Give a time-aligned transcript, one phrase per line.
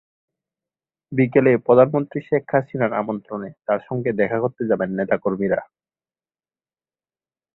[1.11, 5.59] বিকেলে প্রধানমন্ত্রী শেখ হাসিনার আমন্ত্রণে তাঁর সঙ্গে দেখা করতে যাবেন নেতা কর্মীরা।